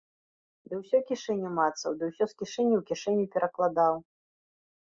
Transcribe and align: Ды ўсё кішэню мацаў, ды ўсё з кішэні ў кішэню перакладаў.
Ды 0.71 0.77
ўсё 0.81 1.01
кішэню 1.09 1.51
мацаў, 1.59 1.89
ды 1.99 2.03
ўсё 2.13 2.23
з 2.31 2.39
кішэні 2.39 2.75
ў 2.77 2.81
кішэню 2.93 3.23
перакладаў. 3.37 3.93